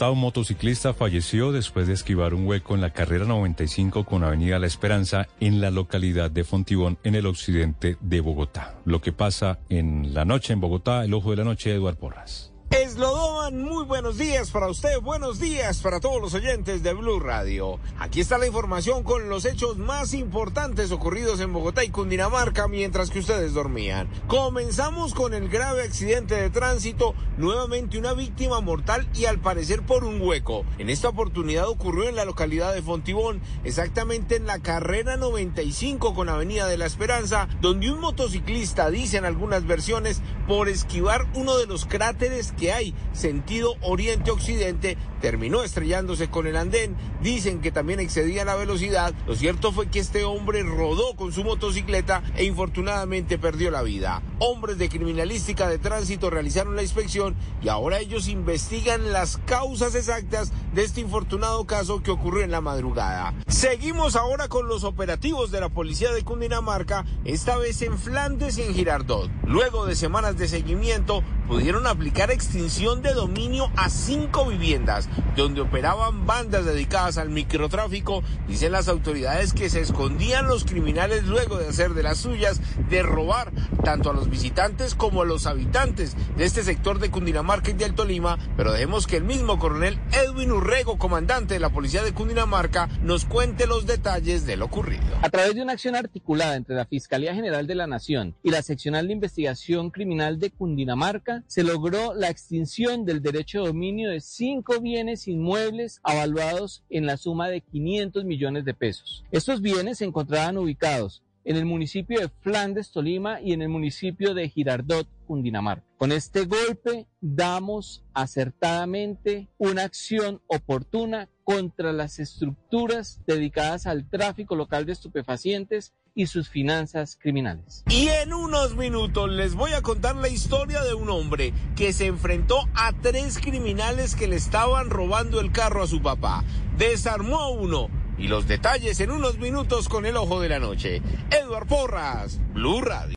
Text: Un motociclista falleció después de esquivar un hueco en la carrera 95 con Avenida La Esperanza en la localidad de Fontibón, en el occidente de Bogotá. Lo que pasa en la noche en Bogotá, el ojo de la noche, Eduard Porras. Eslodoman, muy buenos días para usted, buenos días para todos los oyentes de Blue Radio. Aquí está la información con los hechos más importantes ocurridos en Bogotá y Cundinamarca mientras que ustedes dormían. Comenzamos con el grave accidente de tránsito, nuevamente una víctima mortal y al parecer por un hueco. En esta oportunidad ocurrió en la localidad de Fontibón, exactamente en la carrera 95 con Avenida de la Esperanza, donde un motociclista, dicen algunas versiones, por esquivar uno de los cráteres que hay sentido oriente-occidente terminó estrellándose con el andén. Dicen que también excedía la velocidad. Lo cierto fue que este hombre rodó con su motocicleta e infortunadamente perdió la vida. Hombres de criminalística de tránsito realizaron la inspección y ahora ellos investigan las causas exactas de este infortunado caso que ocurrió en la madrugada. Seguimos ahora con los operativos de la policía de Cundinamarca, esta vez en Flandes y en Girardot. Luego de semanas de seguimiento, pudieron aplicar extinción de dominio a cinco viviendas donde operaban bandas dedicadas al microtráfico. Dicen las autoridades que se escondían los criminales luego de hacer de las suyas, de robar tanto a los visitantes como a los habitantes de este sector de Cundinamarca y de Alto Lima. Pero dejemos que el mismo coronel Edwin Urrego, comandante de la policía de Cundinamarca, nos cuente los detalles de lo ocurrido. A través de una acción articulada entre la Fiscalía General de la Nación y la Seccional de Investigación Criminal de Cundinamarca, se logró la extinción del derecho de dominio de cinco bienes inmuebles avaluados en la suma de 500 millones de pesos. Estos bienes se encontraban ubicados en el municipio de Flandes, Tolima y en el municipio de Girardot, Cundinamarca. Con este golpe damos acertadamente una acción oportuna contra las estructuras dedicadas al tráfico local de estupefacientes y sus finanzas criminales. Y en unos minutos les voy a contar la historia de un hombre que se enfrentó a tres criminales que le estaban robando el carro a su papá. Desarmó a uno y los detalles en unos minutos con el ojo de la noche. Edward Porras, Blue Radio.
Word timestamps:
Un 0.00 0.18
motociclista 0.18 0.92
falleció 0.92 1.52
después 1.52 1.86
de 1.86 1.92
esquivar 1.92 2.34
un 2.34 2.48
hueco 2.48 2.74
en 2.74 2.80
la 2.80 2.90
carrera 2.90 3.26
95 3.26 4.04
con 4.04 4.24
Avenida 4.24 4.58
La 4.58 4.66
Esperanza 4.66 5.28
en 5.38 5.60
la 5.60 5.70
localidad 5.70 6.32
de 6.32 6.42
Fontibón, 6.42 6.98
en 7.04 7.14
el 7.14 7.26
occidente 7.26 7.96
de 8.00 8.20
Bogotá. 8.20 8.74
Lo 8.84 9.00
que 9.00 9.12
pasa 9.12 9.60
en 9.68 10.12
la 10.12 10.24
noche 10.24 10.52
en 10.52 10.60
Bogotá, 10.60 11.04
el 11.04 11.14
ojo 11.14 11.30
de 11.30 11.36
la 11.36 11.44
noche, 11.44 11.72
Eduard 11.72 11.96
Porras. 11.96 12.53
Eslodoman, 12.70 13.62
muy 13.62 13.84
buenos 13.84 14.18
días 14.18 14.50
para 14.50 14.68
usted, 14.68 15.00
buenos 15.00 15.38
días 15.38 15.80
para 15.80 16.00
todos 16.00 16.20
los 16.20 16.34
oyentes 16.34 16.82
de 16.82 16.92
Blue 16.92 17.20
Radio. 17.20 17.78
Aquí 18.00 18.20
está 18.20 18.36
la 18.36 18.48
información 18.48 19.04
con 19.04 19.28
los 19.28 19.44
hechos 19.44 19.78
más 19.78 20.12
importantes 20.12 20.90
ocurridos 20.90 21.38
en 21.40 21.52
Bogotá 21.52 21.84
y 21.84 21.90
Cundinamarca 21.90 22.66
mientras 22.66 23.10
que 23.10 23.20
ustedes 23.20 23.54
dormían. 23.54 24.08
Comenzamos 24.26 25.14
con 25.14 25.34
el 25.34 25.48
grave 25.48 25.82
accidente 25.82 26.34
de 26.34 26.50
tránsito, 26.50 27.14
nuevamente 27.36 27.98
una 27.98 28.12
víctima 28.12 28.60
mortal 28.60 29.08
y 29.14 29.26
al 29.26 29.38
parecer 29.38 29.82
por 29.82 30.04
un 30.04 30.20
hueco. 30.20 30.64
En 30.78 30.90
esta 30.90 31.10
oportunidad 31.10 31.68
ocurrió 31.68 32.08
en 32.08 32.16
la 32.16 32.24
localidad 32.24 32.74
de 32.74 32.82
Fontibón, 32.82 33.40
exactamente 33.62 34.36
en 34.36 34.46
la 34.46 34.58
carrera 34.58 35.16
95 35.16 36.12
con 36.14 36.28
Avenida 36.28 36.66
de 36.66 36.78
la 36.78 36.86
Esperanza, 36.86 37.48
donde 37.60 37.92
un 37.92 38.00
motociclista, 38.00 38.90
dicen 38.90 39.24
algunas 39.24 39.64
versiones, 39.66 40.22
por 40.48 40.68
esquivar 40.68 41.26
uno 41.34 41.56
de 41.56 41.66
los 41.66 41.86
cráteres 41.86 42.52
que 42.54 42.72
hay 42.72 42.94
sentido 43.12 43.74
oriente-occidente 43.82 44.96
terminó 45.20 45.62
estrellándose 45.62 46.28
con 46.28 46.46
el 46.46 46.56
andén. 46.56 46.96
Dicen 47.22 47.62
que 47.62 47.72
también 47.72 47.98
excedía 47.98 48.44
la 48.44 48.56
velocidad. 48.56 49.14
Lo 49.26 49.34
cierto 49.34 49.72
fue 49.72 49.86
que 49.88 49.98
este 49.98 50.24
hombre 50.24 50.62
rodó 50.62 51.16
con 51.16 51.32
su 51.32 51.44
motocicleta 51.44 52.22
e 52.36 52.44
infortunadamente 52.44 53.38
perdió 53.38 53.70
la 53.70 53.82
vida. 53.82 54.22
Hombres 54.38 54.76
de 54.76 54.90
criminalística 54.90 55.66
de 55.66 55.78
tránsito 55.78 56.28
realizaron 56.28 56.76
la 56.76 56.82
inspección 56.82 57.36
y 57.62 57.68
ahora 57.68 58.00
ellos 58.00 58.28
investigan 58.28 59.12
las 59.12 59.38
causas 59.38 59.94
exactas 59.94 60.52
de 60.74 60.84
este 60.84 61.00
infortunado 61.00 61.64
caso 61.64 62.02
que 62.02 62.10
ocurrió 62.10 62.44
en 62.44 62.50
la 62.50 62.60
madrugada. 62.60 63.32
Seguimos 63.46 64.16
ahora 64.16 64.48
con 64.48 64.68
los 64.68 64.84
operativos 64.84 65.50
de 65.50 65.60
la 65.60 65.70
policía 65.70 66.12
de 66.12 66.22
Cundinamarca, 66.22 67.06
esta 67.24 67.56
vez 67.56 67.80
en 67.80 67.98
Flandes 67.98 68.58
y 68.58 68.62
en 68.62 68.74
Girardot. 68.74 69.30
Luego 69.46 69.86
de 69.86 69.96
semanas 69.96 70.36
de 70.36 70.48
seguimiento, 70.48 71.22
pudieron 71.48 71.86
aplicar 71.86 72.30
extinción 72.30 73.02
de 73.02 73.12
dominio 73.12 73.70
a 73.76 73.88
cinco 73.88 74.46
viviendas 74.46 75.08
donde 75.36 75.60
operaban 75.60 76.26
bandas 76.26 76.64
dedicadas 76.64 77.18
al 77.18 77.30
microtráfico. 77.30 78.22
Dicen 78.48 78.72
las 78.72 78.88
autoridades 78.88 79.52
que 79.52 79.70
se 79.70 79.80
escondían 79.80 80.46
los 80.46 80.64
criminales 80.64 81.24
luego 81.24 81.58
de 81.58 81.68
hacer 81.68 81.94
de 81.94 82.02
las 82.02 82.18
suyas, 82.18 82.60
de 82.88 83.02
robar 83.02 83.52
tanto 83.82 84.10
a 84.10 84.14
los 84.14 84.30
visitantes 84.30 84.94
como 84.94 85.22
a 85.22 85.26
los 85.26 85.46
habitantes 85.46 86.16
de 86.36 86.44
este 86.44 86.62
sector 86.62 86.98
de 86.98 87.10
Cundinamarca 87.10 87.70
y 87.70 87.74
de 87.74 87.84
Alto 87.84 88.04
Lima. 88.04 88.38
Pero 88.56 88.72
dejemos 88.72 89.06
que 89.06 89.16
el 89.16 89.24
mismo 89.24 89.58
coronel 89.58 89.98
Edwin 90.12 90.52
Urrego, 90.52 90.98
comandante 90.98 91.54
de 91.54 91.60
la 91.60 91.70
policía 91.70 92.02
de 92.02 92.12
Cundinamarca, 92.12 92.88
nos 93.02 93.24
cuente 93.24 93.66
los 93.66 93.86
detalles 93.86 94.46
de 94.46 94.56
lo 94.56 94.66
ocurrido. 94.66 95.04
A 95.22 95.30
través 95.30 95.54
de 95.54 95.62
una 95.62 95.72
acción 95.72 95.96
articulada 95.96 96.56
entre 96.56 96.76
la 96.76 96.86
Fiscalía 96.86 97.34
General 97.34 97.66
de 97.66 97.74
la 97.74 97.86
Nación 97.86 98.34
y 98.42 98.50
la 98.50 98.62
Seccional 98.62 99.06
de 99.06 99.12
Investigación 99.14 99.90
Criminal 99.90 100.38
de 100.38 100.50
Cundinamarca, 100.50 101.33
se 101.46 101.64
logró 101.64 102.14
la 102.14 102.30
extinción 102.30 103.04
del 103.04 103.22
derecho 103.22 103.60
de 103.60 103.66
dominio 103.68 104.10
de 104.10 104.20
cinco 104.20 104.80
bienes 104.80 105.26
inmuebles 105.26 106.00
avaluados 106.02 106.84
en 106.90 107.06
la 107.06 107.16
suma 107.16 107.48
de 107.48 107.60
500 107.60 108.24
millones 108.24 108.64
de 108.64 108.74
pesos. 108.74 109.24
Estos 109.30 109.60
bienes 109.60 109.98
se 109.98 110.04
encontraban 110.04 110.58
ubicados 110.58 111.22
en 111.44 111.56
el 111.56 111.64
municipio 111.64 112.20
de 112.20 112.28
Flandes, 112.28 112.90
Tolima 112.90 113.40
y 113.40 113.52
en 113.52 113.62
el 113.62 113.68
municipio 113.68 114.34
de 114.34 114.48
Girardot, 114.48 115.08
Cundinamarca. 115.26 115.84
Con 115.96 116.12
este 116.12 116.44
golpe 116.44 117.06
damos 117.20 118.04
acertadamente 118.12 119.48
una 119.58 119.84
acción 119.84 120.42
oportuna 120.46 121.28
contra 121.44 121.92
las 121.92 122.18
estructuras 122.18 123.20
dedicadas 123.26 123.86
al 123.86 124.08
tráfico 124.08 124.56
local 124.56 124.86
de 124.86 124.92
estupefacientes 124.92 125.94
y 126.14 126.26
sus 126.26 126.48
finanzas 126.48 127.18
criminales. 127.20 127.82
Y 127.88 128.08
en 128.08 128.32
unos 128.32 128.76
minutos 128.76 129.30
les 129.30 129.54
voy 129.54 129.72
a 129.72 129.82
contar 129.82 130.16
la 130.16 130.28
historia 130.28 130.82
de 130.82 130.94
un 130.94 131.10
hombre 131.10 131.52
que 131.76 131.92
se 131.92 132.06
enfrentó 132.06 132.68
a 132.74 132.92
tres 132.92 133.38
criminales 133.38 134.14
que 134.14 134.28
le 134.28 134.36
estaban 134.36 134.90
robando 134.90 135.40
el 135.40 135.52
carro 135.52 135.82
a 135.82 135.88
su 135.88 136.00
papá. 136.00 136.44
Desarmó 136.78 137.40
a 137.40 137.50
uno 137.50 138.03
y 138.18 138.28
los 138.28 138.46
detalles 138.46 139.00
en 139.00 139.10
unos 139.10 139.38
minutos 139.38 139.88
con 139.88 140.06
el 140.06 140.16
ojo 140.16 140.40
de 140.40 140.48
la 140.48 140.58
noche. 140.58 141.02
Edward 141.30 141.66
Porras, 141.66 142.38
Blue 142.52 142.80
Radio. 142.80 143.12